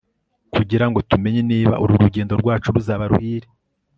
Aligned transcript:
kugira 0.53 0.85
ngo 0.89 0.99
tumenye 1.09 1.41
niba 1.51 1.73
uru 1.83 1.93
rugendo 2.03 2.33
rwacu 2.41 2.73
ruzaba 2.75 3.03
ruhire 3.11 3.47